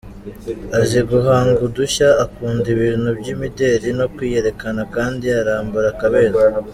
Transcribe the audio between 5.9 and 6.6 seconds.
akaberwa.